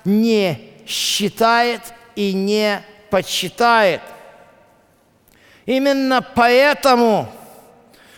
не 0.04 0.72
считает 0.86 1.82
и 2.14 2.32
не 2.32 2.82
почитает– 3.10 4.00
Именно 5.66 6.22
поэтому 6.22 7.28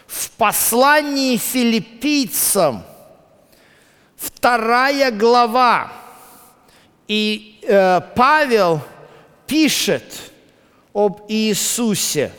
в 0.06 0.30
послании 0.32 1.38
филиппийцам 1.38 2.84
вторая 4.16 5.10
глава, 5.10 5.90
и 7.06 7.58
э, 7.62 8.02
Павел 8.14 8.82
пишет 9.48 10.04
об 10.92 11.22
Иисусе. 11.28 12.30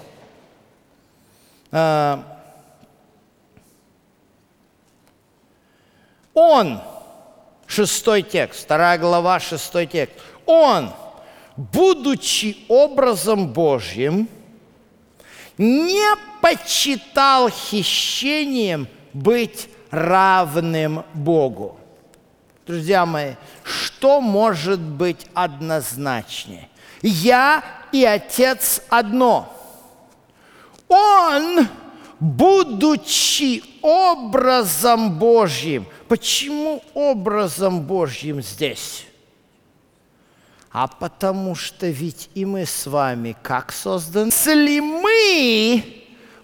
Э, 1.71 2.19
он, 6.33 6.79
шестой 7.67 8.21
текст, 8.21 8.63
вторая 8.63 8.97
глава, 8.97 9.39
шестой 9.39 9.87
текст, 9.87 10.15
он, 10.45 10.91
будучи 11.57 12.59
образом 12.69 13.51
Божьим, 13.51 14.29
не 15.57 16.15
почитал 16.41 17.49
хищением 17.49 18.87
быть 19.11 19.67
равным 19.91 21.03
Богу. 21.13 21.77
Друзья 22.65 23.05
мои, 23.05 23.33
что 23.63 24.21
может 24.21 24.79
быть 24.79 25.25
однозначнее? 25.33 26.68
Я 27.01 27.63
и 27.91 28.03
Отец 28.05 28.81
одно. 28.89 29.53
Он, 30.87 31.67
будучи 32.19 33.63
образом 33.81 35.17
Божьим, 35.17 35.85
почему 36.07 36.83
образом 36.93 37.81
Божьим 37.81 38.41
здесь? 38.41 39.05
а 40.71 40.87
потому 40.87 41.55
что 41.55 41.87
ведь 41.87 42.29
и 42.35 42.45
мы 42.45 42.65
с 42.65 42.85
вами 42.85 43.35
как 43.41 43.71
созданы. 43.71 44.27
Если 44.27 44.79
мы 44.79 45.83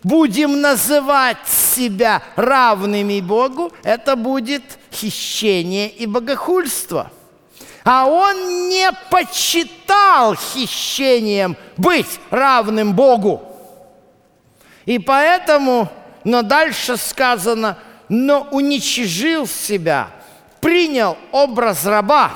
будем 0.04 0.62
называть 0.62 1.48
себя 1.48 2.24
равными 2.36 3.22
Богу, 3.22 3.72
это 3.84 4.16
будет 4.16 4.64
хищение 4.92 5.90
и 5.90 6.06
богохульство. 6.06 7.12
А 7.86 8.08
он 8.08 8.68
не 8.68 8.90
почитал 9.12 10.36
хищением 10.36 11.56
быть 11.78 12.20
равным 12.32 12.94
Богу. 12.96 13.44
И 14.86 14.98
поэтому, 14.98 15.90
но 16.24 16.42
дальше 16.42 16.98
сказано, 16.98 17.78
но 18.10 18.48
уничижил 18.50 19.46
себя, 19.46 20.10
принял 20.62 21.16
образ 21.32 21.86
раба, 21.86 22.32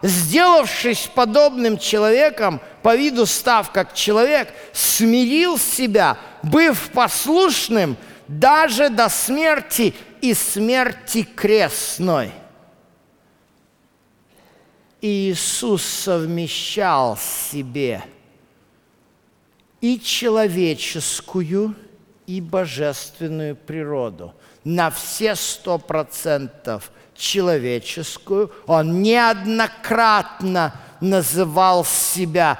сделавшись 0.00 1.10
подобным 1.14 1.76
человеком, 1.76 2.60
по 2.82 2.96
виду 2.96 3.26
став 3.26 3.70
как 3.72 3.92
человек, 3.92 4.48
смирил 4.72 5.58
себя, 5.58 6.16
быв 6.42 6.90
послушным 6.94 7.98
даже 8.26 8.88
до 8.88 9.10
смерти 9.10 9.94
и 10.22 10.32
смерти 10.32 11.24
крестной. 11.24 12.32
Иисус 15.06 15.82
совмещал 15.82 17.16
в 17.16 17.20
себе 17.20 18.02
и 19.82 20.00
человеческую, 20.00 21.74
и 22.26 22.40
божественную 22.40 23.54
природу. 23.54 24.32
На 24.64 24.90
все 24.90 25.34
сто 25.34 25.76
процентов– 25.76 26.90
человеческую, 27.14 28.50
он 28.66 29.02
неоднократно 29.02 30.74
называл 31.00 31.84
себя 31.84 32.58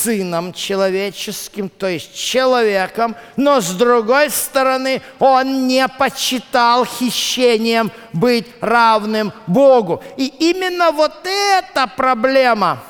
сыном 0.00 0.52
человеческим, 0.52 1.68
то 1.68 1.86
есть 1.86 2.14
человеком, 2.14 3.16
но 3.36 3.60
с 3.60 3.70
другой 3.72 4.30
стороны 4.30 5.02
он 5.18 5.66
не 5.66 5.86
почитал 5.88 6.84
хищением 6.84 7.90
быть 8.12 8.46
равным 8.60 9.32
Богу. 9.46 10.02
И 10.16 10.26
именно 10.26 10.90
вот 10.92 11.12
эта 11.24 11.86
проблема, 11.86 12.82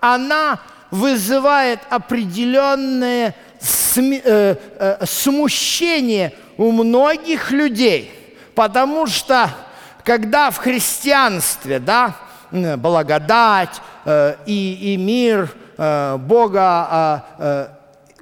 она 0.00 0.60
вызывает 0.90 1.80
определенное 1.90 3.34
э, 3.96 4.56
э, 4.78 5.06
смущение 5.06 6.32
у 6.56 6.70
многих 6.70 7.50
людей, 7.50 8.36
потому 8.54 9.06
что 9.06 9.50
когда 10.04 10.50
в 10.50 10.58
христианстве, 10.58 11.78
да, 11.78 12.14
благодать 12.50 13.80
э, 14.04 14.36
и, 14.46 14.94
и 14.94 14.96
мир 14.96 15.50
Бога, 16.18 16.86
а, 16.90 17.24
э, 17.38 17.68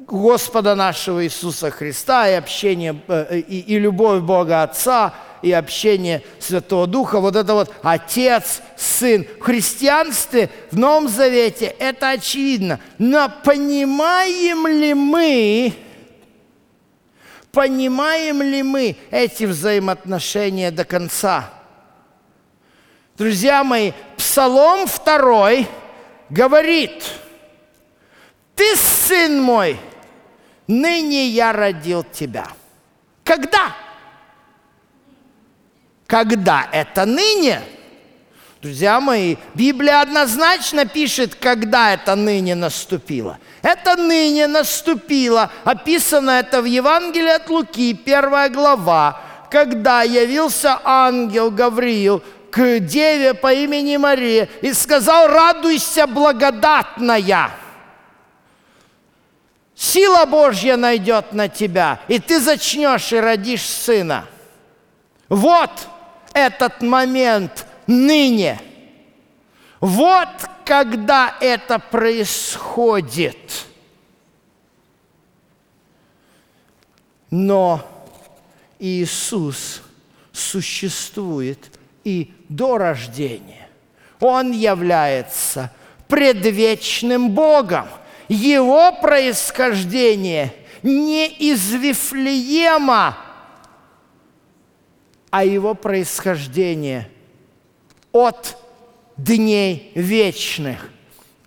Господа 0.06 0.74
нашего 0.74 1.24
Иисуса 1.24 1.70
Христа 1.70 2.28
и 2.28 2.34
общение, 2.34 3.00
э, 3.08 3.38
и, 3.38 3.60
и 3.60 3.78
любовь 3.78 4.22
Бога 4.22 4.62
Отца, 4.62 5.14
и 5.42 5.52
общение 5.52 6.22
Святого 6.38 6.86
Духа, 6.86 7.20
вот 7.20 7.36
это 7.36 7.54
вот 7.54 7.72
Отец, 7.82 8.62
Сын. 8.76 9.26
В 9.40 9.42
христианстве, 9.42 10.50
в 10.70 10.78
Новом 10.78 11.08
Завете 11.08 11.66
это 11.78 12.10
очевидно. 12.10 12.80
Но 12.98 13.30
понимаем 13.44 14.66
ли 14.66 14.94
мы, 14.94 15.74
понимаем 17.50 18.42
ли 18.42 18.62
мы 18.62 18.96
эти 19.10 19.44
взаимоотношения 19.44 20.70
до 20.70 20.84
конца? 20.84 21.50
Друзья 23.18 23.62
мои, 23.62 23.92
Псалом 24.16 24.86
2 24.86 25.66
говорит, 26.30 27.04
«Ты, 28.54 28.76
сын 28.76 29.40
мой, 29.40 29.78
ныне 30.66 31.28
я 31.28 31.52
родил 31.52 32.04
тебя». 32.04 32.46
Когда? 33.24 33.74
Когда? 36.06 36.68
Это 36.72 37.06
ныне? 37.06 37.62
Друзья 38.60 39.00
мои, 39.00 39.36
Библия 39.54 40.02
однозначно 40.02 40.84
пишет, 40.84 41.34
когда 41.34 41.94
это 41.94 42.14
ныне 42.14 42.54
наступило. 42.54 43.38
Это 43.62 43.96
ныне 43.96 44.46
наступило. 44.46 45.50
Описано 45.64 46.30
это 46.30 46.62
в 46.62 46.64
Евангелии 46.64 47.34
от 47.34 47.48
Луки, 47.48 47.94
первая 47.94 48.48
глава, 48.50 49.20
когда 49.50 50.02
явился 50.02 50.78
ангел 50.84 51.50
Гавриил 51.50 52.22
к 52.50 52.78
деве 52.80 53.34
по 53.34 53.52
имени 53.52 53.96
Мария 53.96 54.48
и 54.60 54.72
сказал, 54.74 55.26
радуйся, 55.26 56.06
благодатная. 56.06 57.50
Сила 59.82 60.26
Божья 60.26 60.76
найдет 60.76 61.32
на 61.32 61.48
тебя, 61.48 61.98
и 62.06 62.20
ты 62.20 62.38
зачнешь 62.38 63.12
и 63.12 63.18
родишь 63.18 63.68
сына. 63.68 64.26
Вот 65.28 65.72
этот 66.32 66.82
момент 66.82 67.66
ныне. 67.88 68.60
Вот 69.80 70.28
когда 70.64 71.36
это 71.40 71.80
происходит. 71.80 73.66
Но 77.32 77.84
Иисус 78.78 79.82
существует 80.30 81.76
и 82.04 82.32
до 82.48 82.78
рождения. 82.78 83.68
Он 84.20 84.52
является 84.52 85.72
предвечным 86.06 87.32
Богом. 87.32 87.88
Его 88.32 88.92
происхождение 88.92 90.54
не 90.82 91.28
из 91.28 91.70
Вифлеема, 91.72 93.16
а 95.30 95.44
его 95.44 95.74
происхождение 95.74 97.10
от 98.12 98.56
дней 99.16 99.92
вечных, 99.94 100.88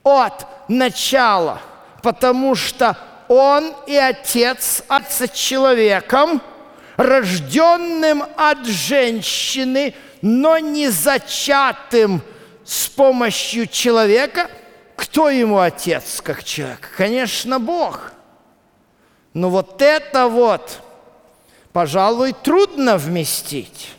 от 0.03 0.45
начала, 0.69 1.61
потому 2.03 2.55
что 2.55 2.97
он 3.27 3.73
и 3.87 3.95
Отец 3.95 4.83
Отца 4.87 5.27
человеком, 5.27 6.41
рожденным 6.97 8.23
от 8.37 8.65
женщины– 8.65 9.93
но 10.25 10.57
не 10.57 10.89
зачатым 10.89 12.19
с 12.63 12.87
помощью 12.87 13.67
человека, 13.67 14.49
кто 14.95 15.29
ему 15.29 15.59
отец 15.59 16.21
как 16.21 16.43
человек? 16.43 16.91
Конечно, 16.97 17.59
Бог. 17.59 18.11
Но 19.33 19.49
вот 19.49 19.81
это 19.81 20.27
вот, 20.27 20.81
пожалуй, 21.73 22.33
трудно 22.33 22.97
вместить. 22.97 23.91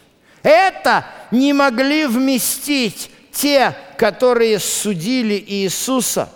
Это 0.43 1.05
не 1.31 1.53
могли 1.53 2.07
вместить 2.07 3.11
те, 3.33 3.77
которые 3.99 4.59
судили 4.59 5.43
Иисуса. 5.47 6.31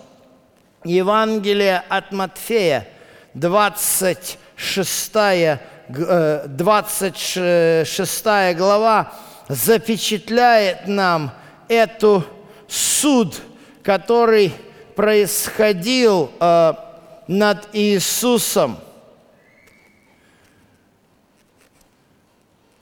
Евангелие 0.83 1.83
от 1.89 2.11
Матфея, 2.11 2.87
26, 3.33 4.37
26 5.87 8.25
э, 8.25 8.53
глава, 8.55 9.13
запечатляет 9.47 10.87
нам 10.87 11.31
эту 11.67 12.23
суд, 12.67 13.41
который 13.83 14.53
происходил 14.95 16.31
э, 16.39 16.73
над 17.27 17.67
Иисусом. 17.73 18.77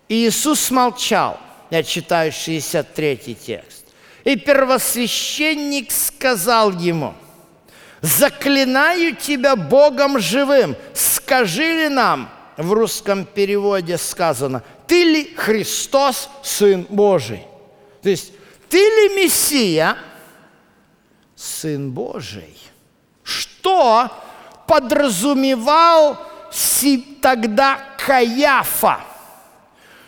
Иисус 0.07 0.71
молчал. 0.71 1.39
Я 1.69 1.83
читаю 1.83 2.31
63 2.31 3.35
текст. 3.35 3.85
И 4.23 4.35
первосвященник 4.35 5.91
сказал 5.91 6.71
ему, 6.71 7.13
«Заклинаю 8.01 9.15
тебя 9.15 9.55
Богом 9.55 10.19
живым, 10.19 10.75
скажи 10.93 11.83
ли 11.83 11.89
нам, 11.89 12.29
в 12.57 12.73
русском 12.73 13.25
переводе 13.25 13.97
сказано, 13.97 14.63
ты 14.85 15.03
ли 15.03 15.33
Христос, 15.35 16.29
Сын 16.43 16.85
Божий? 16.89 17.43
То 18.01 18.09
есть, 18.09 18.33
ты 18.67 18.77
ли 18.77 19.15
Мессия, 19.15 19.97
Сын 21.39 21.91
Божий? 21.91 22.57
Что 23.23 24.11
подразумевал 24.67 26.17
тогда 27.21 27.79
Каяфа? 28.05 28.99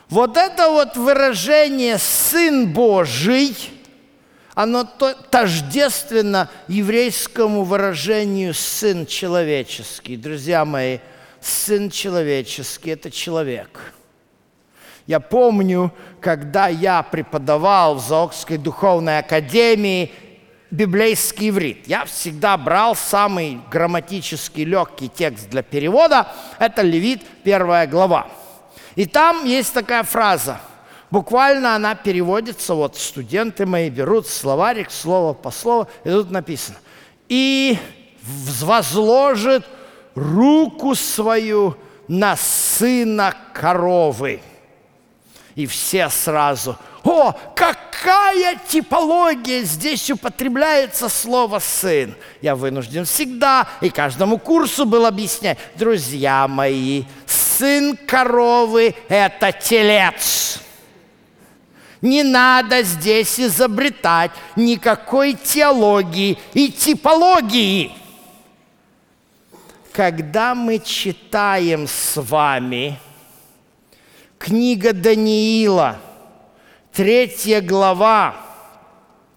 Вот 0.10 0.36
это 0.36 0.67
вот 0.67 0.98
выражение 0.98 1.98
«Сын 1.98 2.74
Божий», 2.74 3.56
оно 4.56 4.84
тождественно 4.84 6.50
еврейскому 6.67 7.63
выражению 7.63 8.54
«сын 8.54 9.06
человеческий». 9.06 10.17
Друзья 10.17 10.65
мои, 10.65 11.00
сын 11.39 11.89
человеческий– 11.89 12.89
это 12.91 13.10
человек– 13.10 13.94
я 15.08 15.20
помню, 15.20 15.91
когда 16.22 16.67
я 16.67 17.02
преподавал 17.02 17.96
в 17.96 18.00
Заокской 18.02 18.58
духовной 18.58 19.17
академии 19.17 20.13
библейский 20.71 21.49
иврит. 21.49 21.88
Я 21.88 22.05
всегда 22.05 22.57
брал 22.57 22.95
самый 22.95 23.60
грамматически 23.69 24.62
легкий 24.62 25.10
текст 25.10 25.49
для 25.49 25.62
перевода. 25.62 26.27
Это 26.57 26.81
Левит, 26.81 27.21
первая 27.43 27.86
глава. 27.86 28.27
И 28.95 29.05
там 29.05 29.45
есть 29.45 29.73
такая 29.73 30.03
фраза. 30.03 30.60
Буквально 31.12 31.75
она 31.75 31.93
переводится, 31.93 32.73
вот 32.73 32.97
студенты 32.97 33.65
мои 33.65 33.89
берут 33.89 34.27
словарик, 34.27 34.89
слово 34.91 35.34
по 35.34 35.51
слову, 35.51 35.89
и 36.05 36.10
тут 36.10 36.31
написано. 36.31 36.77
И 37.27 37.77
возложит 38.23 39.65
руку 40.15 40.95
свою 40.95 41.75
на 42.07 42.38
сына 42.38 43.36
коровы. 43.53 44.39
И 45.55 45.65
все 45.65 46.10
сразу, 46.10 46.77
о, 47.04 47.34
какая 47.56 48.58
типология 48.68 49.64
здесь 49.64 50.10
употребляется 50.12 51.10
слово 51.10 51.60
«сын». 51.60 52.16
Я 52.42 52.56
вынужден 52.56 53.06
всегда 53.06 53.68
и 53.82 53.90
каждому 53.90 54.38
курсу 54.38 54.86
был 54.86 55.06
объяснять, 55.06 55.58
друзья 55.76 56.48
мои, 56.48 57.04
сын 57.26 57.98
коровы– 58.08 58.96
это 59.10 59.52
телец. 59.52 60.60
Не 62.02 62.24
надо 62.24 62.82
здесь 62.82 63.40
изобретать 63.40 64.32
никакой 64.56 65.34
теологии 65.34 66.38
и 66.54 66.72
типологии. 66.72 67.92
Когда 69.94 70.56
мы 70.56 70.80
читаем 70.80 71.88
с 71.88 72.20
вами– 72.20 72.98
Книга 74.42 74.92
Даниила, 74.92 76.00
третья 76.93 77.62
глава, 77.62 78.36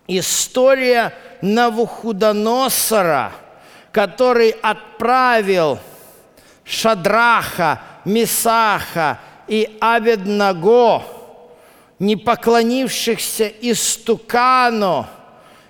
история 0.06 1.14
Навуходоносора, 1.40 3.32
который 3.92 4.50
отправил 4.50 5.78
Шадраха, 6.64 7.80
Мисаха 8.04 9.20
и 9.46 9.76
Абеднаго, 9.80 11.02
не 11.98 12.16
поклонившихся 12.16 13.46
истукану, 13.60 15.06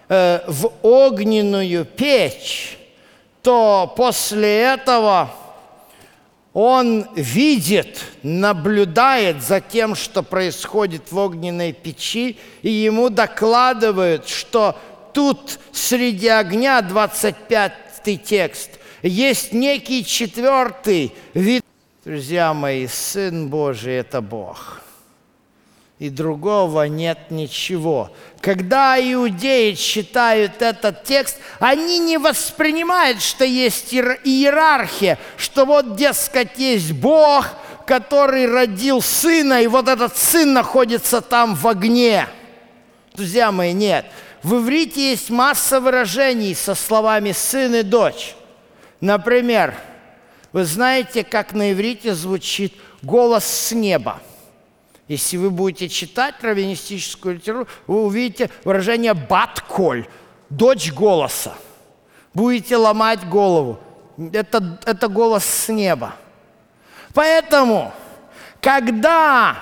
э, 0.08 0.40
в 0.46 0.72
огненную 0.82 1.84
печь, 1.84 2.78
то 3.42 3.92
после 3.96 4.62
этого 4.62 5.30
он 6.54 7.08
видит, 7.16 8.00
наблюдает 8.22 9.42
за 9.42 9.60
тем, 9.60 9.96
что 9.96 10.22
происходит 10.22 11.10
в 11.10 11.18
огненной 11.18 11.72
печи, 11.72 12.38
и 12.62 12.70
ему 12.70 13.10
докладывают, 13.10 14.28
что 14.28 14.78
тут 15.12 15.58
среди 15.72 16.28
огня 16.28 16.80
25 16.80 17.72
текст, 18.24 18.70
есть 19.02 19.52
некий 19.52 20.04
четвертый 20.04 21.12
вид. 21.34 21.64
Друзья 22.04 22.54
мои, 22.54 22.86
Сын 22.86 23.48
Божий– 23.48 23.94
это 23.96 24.20
Бог– 24.20 24.80
и 26.04 26.10
другого 26.10 26.86
нет 26.86 27.30
ничего. 27.30 28.12
Когда 28.42 29.00
иудеи 29.00 29.72
читают 29.72 30.60
этот 30.60 31.02
текст, 31.04 31.38
они 31.60 31.98
не 31.98 32.18
воспринимают, 32.18 33.22
что 33.22 33.46
есть 33.46 33.94
иерархия, 33.94 35.18
что 35.38 35.64
вот, 35.64 35.96
дескать, 35.96 36.58
есть 36.58 36.92
Бог, 36.92 37.46
который 37.86 38.46
родил 38.46 39.00
сына, 39.00 39.62
и 39.62 39.66
вот 39.66 39.88
этот 39.88 40.14
сын 40.14 40.52
находится 40.52 41.22
там 41.22 41.54
в 41.54 41.66
огне. 41.66 42.26
Друзья 43.14 43.50
мои, 43.50 43.72
нет. 43.72 44.04
В 44.42 44.56
иврите 44.56 45.12
есть 45.12 45.30
масса 45.30 45.80
выражений 45.80 46.54
со 46.54 46.74
словами 46.74 47.32
«сын» 47.32 47.74
и 47.76 47.82
«дочь». 47.82 48.34
Например, 49.00 49.74
вы 50.52 50.66
знаете, 50.66 51.24
как 51.24 51.54
на 51.54 51.72
иврите 51.72 52.12
звучит 52.14 52.74
голос 53.00 53.46
с 53.46 53.72
неба– 53.72 54.20
если 55.08 55.36
вы 55.36 55.50
будете 55.50 55.88
читать 55.88 56.36
раввинистическую 56.42 57.36
литературу, 57.36 57.68
вы 57.86 58.04
увидите 58.04 58.50
выражение 58.64 59.14
«батколь»– 59.14 60.06
«дочь 60.50 60.92
голоса». 60.92 61.54
Будете 62.32 62.76
ломать 62.76 63.28
голову. 63.28 63.78
Это, 64.32 64.78
это 64.86 65.08
голос 65.08 65.44
с 65.44 65.68
неба. 65.68 66.14
Поэтому, 67.12 67.92
когда 68.60 69.56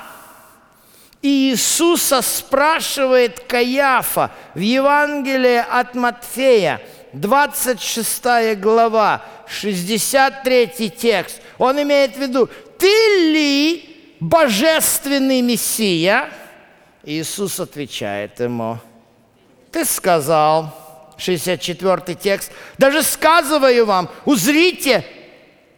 Иисуса 1.20 2.22
спрашивает 2.22 3.40
Каяфа 3.40 4.30
в 4.54 4.60
Евангелии 4.60 5.62
от 5.68 5.94
Матфея, 5.94 6.80
26 7.12 8.58
глава, 8.58 9.22
63 9.48 10.90
текст, 10.90 11.42
он 11.58 11.82
имеет 11.82 12.16
в 12.16 12.20
виду, 12.20 12.48
ты 12.78 12.86
ли 13.32 13.91
божественный 14.22 15.40
Мессия? 15.40 16.30
Иисус 17.02 17.58
отвечает 17.58 18.38
ему, 18.38 18.78
ты 19.72 19.84
сказал, 19.84 20.72
64 21.18 22.14
текст, 22.14 22.52
даже 22.78 23.02
сказываю 23.02 23.84
вам, 23.84 24.08
узрите 24.24 25.04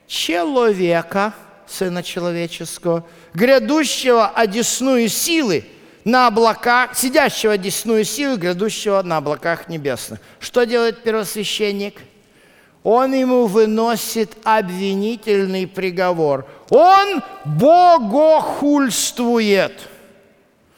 человека, 0.06 1.32
Сына 1.66 2.02
Человеческого, 2.02 3.06
грядущего 3.32 4.28
одесную 4.28 5.08
силы 5.08 5.64
на 6.04 6.26
облаках, 6.26 6.94
сидящего 6.94 7.54
одесную 7.54 8.04
силы, 8.04 8.36
грядущего 8.36 9.00
на 9.02 9.16
облаках 9.16 9.70
небесных. 9.70 10.20
Что 10.40 10.64
делает 10.64 11.02
первосвященник– 11.02 11.94
он 12.84 13.12
ему 13.14 13.46
выносит 13.46 14.36
обвинительный 14.44 15.66
приговор. 15.66 16.46
Он 16.68 17.22
богохульствует. 17.46 19.88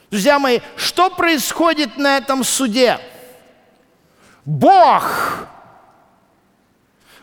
Друзья 0.09 0.39
мои, 0.39 0.61
что 0.77 1.09
происходит 1.09 1.97
на 1.97 2.15
этом 2.15 2.45
суде? 2.45 2.97
Бог, 4.45 5.49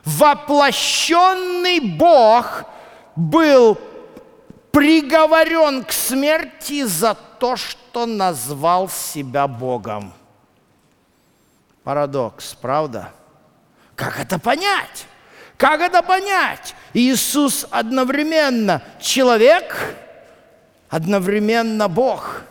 воплощенный 0.04 1.80
Бог, 1.80 2.64
был 3.16 3.78
приговорен 4.70 5.82
к 5.82 5.92
смерти 5.92 6.84
за 6.84 7.14
то, 7.14 7.56
что 7.56 8.04
назвал 8.04 8.90
себя 8.90 9.48
Богом. 9.48 10.12
Парадокс, 11.84 12.54
правда? 12.54 13.14
Как 13.96 14.18
это 14.18 14.38
понять? 14.38 15.06
Как 15.56 15.80
это 15.80 16.02
понять? 16.02 16.74
Иисус 16.94 17.66
одновременно 17.70 18.82
человек, 19.00 19.76
одновременно 20.88 21.88
Бог. 21.88 22.42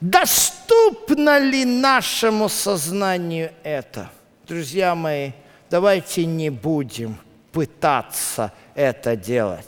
Доступно 0.00 1.38
ли 1.38 1.64
нашему 1.64 2.48
сознанию 2.48 3.52
это? 3.62 4.10
Друзья 4.46 4.94
мои, 4.94 5.32
давайте 5.68 6.24
не 6.24 6.50
будем 6.50 7.18
пытаться 7.52 8.52
это 8.74 9.16
делать. 9.16 9.66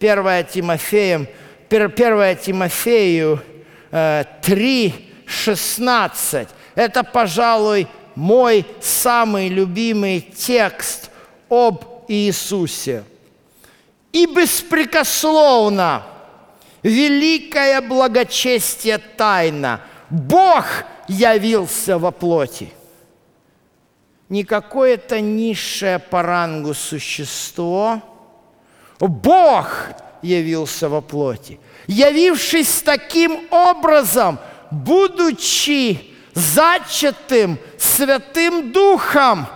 1 0.00 0.46
Тимофеем, 0.46 1.28
1 1.68 2.36
Тимофею 2.36 3.42
3, 3.90 4.88
э, 4.88 4.92
16. 5.26 6.48
Это, 6.74 7.02
пожалуй, 7.04 7.88
мой 8.14 8.66
самый 8.80 9.48
любимый 9.48 10.20
текст 10.20 11.10
об 11.48 11.84
Иисусе. 12.08 13.04
И 14.12 14.26
беспрекословно 14.26 16.04
великое 16.82 17.80
благочестие 17.80 18.98
тайна. 18.98 19.80
Бог 20.10 20.64
явился 21.08 21.98
во 21.98 22.12
плоти. 22.12 22.72
Не 24.28 24.44
какое-то 24.44 25.20
низшее 25.20 25.98
по 25.98 26.22
рангу 26.22 26.74
существо. 26.74 28.00
Бог 29.00 29.70
явился 30.22 30.88
во 30.88 31.00
плоти. 31.00 31.58
Явившись 31.86 32.82
таким 32.82 33.40
образом, 33.50 34.38
будучи 34.70 36.13
зачатым 36.34 37.58
Святым 37.78 38.72
Духом, 38.72 39.46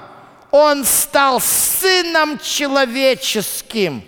он 0.51 0.85
стал 0.85 1.41
Сыном 1.41 2.38
Человеческим, 2.38 4.03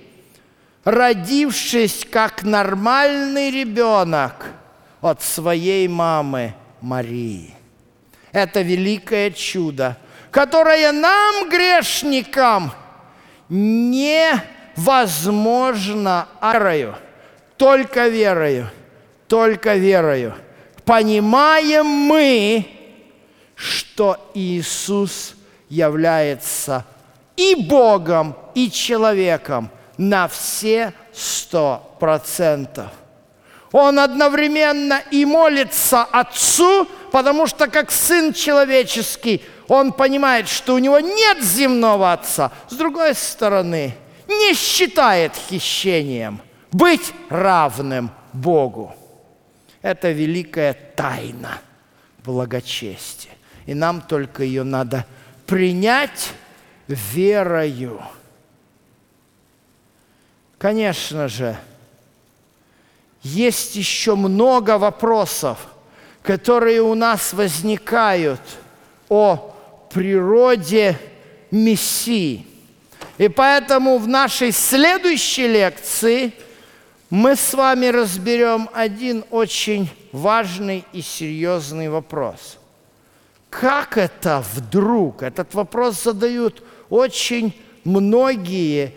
родившись 0.84 2.06
как 2.10 2.42
нормальный 2.42 3.50
ребенок 3.50 4.46
от 5.00 5.22
своей 5.22 5.86
мамы 5.88 6.54
Марии. 6.80 7.54
Это 8.32 8.62
великое 8.62 9.32
чудо, 9.32 9.98
которое 10.30 10.92
нам, 10.92 11.48
грешникам, 11.50 12.72
невозможно 13.48 14.38
верою, 16.40 16.94
только 17.56 18.06
верою, 18.08 18.70
только 19.26 19.74
верою– 19.74 20.34
понимаем 20.90 21.86
мы, 21.86 22.66
что 23.54 24.18
Иисус 24.34 25.36
является 25.68 26.84
и 27.36 27.54
Богом, 27.54 28.34
и 28.56 28.68
человеком 28.68 29.70
на 29.96 30.26
все 30.26 30.92
сто 31.12 31.94
процентов. 32.00 32.88
Он 33.70 34.00
одновременно 34.00 35.00
и 35.12 35.24
молится 35.24 36.02
Отцу, 36.02 36.88
потому 37.12 37.46
что 37.46 37.68
как 37.68 37.92
Сын 37.92 38.32
человеческий, 38.32 39.44
он 39.68 39.92
понимает, 39.92 40.48
что 40.48 40.74
у 40.74 40.78
него 40.78 40.98
нет 40.98 41.40
земного 41.40 42.14
Отца. 42.14 42.50
С 42.68 42.74
другой 42.74 43.14
стороны, 43.14 43.94
не 44.26 44.54
считает 44.54 45.34
хищением 45.48 46.40
быть 46.72 47.12
равным 47.28 48.10
Богу. 48.32 48.96
Это 49.82 50.10
великая 50.10 50.74
тайна 50.74 51.58
благочестия. 52.24 53.32
И 53.66 53.74
нам 53.74 54.02
только 54.02 54.42
ее 54.42 54.62
надо 54.62 55.06
принять 55.46 56.32
верою. 56.86 58.02
Конечно 60.58 61.28
же, 61.28 61.56
есть 63.22 63.76
еще 63.76 64.16
много 64.16 64.76
вопросов, 64.76 65.58
которые 66.22 66.82
у 66.82 66.94
нас 66.94 67.32
возникают 67.32 68.40
о 69.08 69.54
природе 69.92 70.98
Мессии. 71.50 72.46
И 73.16 73.28
поэтому 73.28 73.98
в 73.98 74.06
нашей 74.06 74.52
следующей 74.52 75.48
лекции– 75.48 76.34
мы 77.10 77.34
с 77.34 77.54
вами 77.54 77.86
разберем 77.86 78.70
один 78.72 79.24
очень 79.30 79.90
важный 80.12 80.84
и 80.92 81.02
серьезный 81.02 81.88
вопрос. 81.88 82.58
Как 83.50 83.98
это 83.98 84.44
вдруг? 84.54 85.24
Этот 85.24 85.52
вопрос 85.54 86.04
задают 86.04 86.62
очень 86.88 87.60
многие 87.82 88.94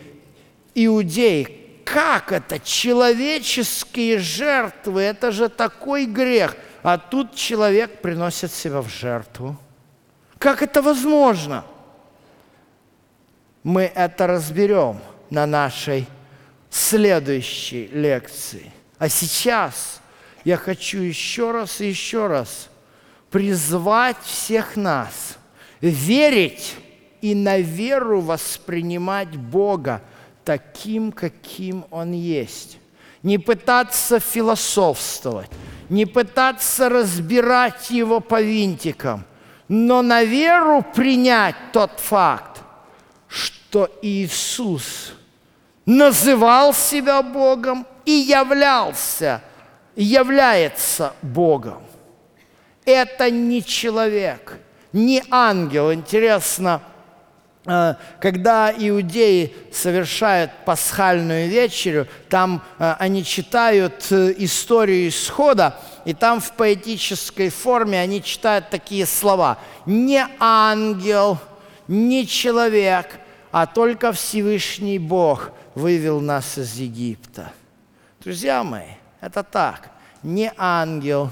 иудеи, 0.76 1.82
как 1.84 2.32
это? 2.32 2.60
Человеческие 2.60 4.20
жертвы, 4.20 5.02
это 5.02 5.32
же 5.32 5.50
такой 5.50 6.06
грех. 6.06 6.56
А 6.84 7.00
тут 7.00 7.34
человек 7.34 8.02
приносит 8.02 8.52
себя 8.52 8.82
в 8.82 8.90
жертву. 8.90 9.58
Как 10.38 10.62
это 10.62 10.84
возможно? 10.84 11.66
Мы 13.64 13.84
это 13.84 14.28
разберем 14.28 15.00
на 15.30 15.48
нашей 15.48 16.06
следующей 16.74 17.88
лекции. 17.88 18.72
А 18.98 19.08
сейчас 19.08 20.02
я 20.44 20.58
хочу 20.58 21.00
еще 21.00 21.52
раз 21.52 21.80
и 21.82 21.88
еще 21.88 22.28
раз 22.28 22.70
призвать 23.30 24.18
всех 24.24 24.76
нас 24.76 25.38
верить 25.82 26.76
и 27.22 27.36
на 27.36 27.60
веру 27.60 28.22
воспринимать 28.22 29.36
Бога 29.38 30.02
таким, 30.44 31.12
каким 31.12 31.86
Он 31.92 32.12
есть. 32.12 32.80
Не 33.22 33.38
пытаться 33.38 34.20
философствовать, 34.20 35.50
не 35.90 36.06
пытаться 36.06 36.90
разбирать 36.90 37.92
Его 37.92 38.20
по 38.20 38.42
винтикам, 38.42 39.26
но 39.68 40.02
на 40.02 40.24
веру 40.24 40.84
принять 40.96 41.56
тот 41.72 42.00
факт, 42.00 42.62
что 43.28 43.90
Иисус 44.02 45.14
называл 45.86 46.74
себя 46.74 47.22
Богом 47.22 47.86
и 48.06 48.12
являлся, 48.12 49.42
является 49.96 51.14
Богом. 51.22 51.84
Это 52.86 53.30
не 53.30 53.64
человек, 53.64 54.60
не 54.92 55.24
ангел. 55.30 55.94
Интересно, 55.94 56.82
Э, 57.66 57.96
когда 58.20 58.74
иудеи 58.76 59.56
совершают 59.72 60.52
пасхальную 60.66 61.48
вечерю, 61.48 62.08
там 62.30 62.62
э, 62.78 62.96
они 63.00 63.24
читают 63.24 64.06
э, 64.12 64.34
историю 64.40 65.08
исхода, 65.08 65.80
и 66.04 66.14
там 66.14 66.42
в 66.42 66.52
поэтической 66.54 67.50
форме 67.50 68.02
они 68.02 68.22
читают 68.22 68.70
такие 68.70 69.06
слова. 69.06 69.60
Не 69.86 70.28
ангел, 70.40 71.38
не 71.88 72.28
человек, 72.28 73.08
а 73.52 73.66
только 73.66 74.12
Всевышний 74.12 75.00
Бог 75.00 75.52
вывел 75.76 76.20
нас 76.20 76.58
из 76.58 76.76
Египта. 76.76 77.52
Друзья 78.22 78.64
мои, 78.64 78.92
это 79.22 79.44
так. 79.44 79.92
Не 80.22 80.52
ангел, 80.58 81.32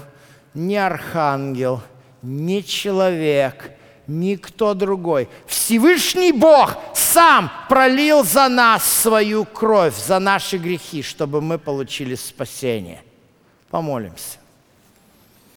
не 0.54 0.76
архангел, 0.76 1.80
не 2.22 2.62
человек– 2.62 3.72
никто 4.06 4.74
другой. 4.74 5.28
Всевышний 5.46 6.32
Бог 6.32 6.76
сам 6.94 7.50
пролил 7.68 8.24
за 8.24 8.48
нас 8.48 8.84
свою 8.84 9.44
кровь, 9.44 9.96
за 9.96 10.18
наши 10.18 10.58
грехи, 10.58 11.02
чтобы 11.02 11.40
мы 11.40 11.58
получили 11.58 12.14
спасение. 12.14 13.02
Помолимся. 13.70 14.38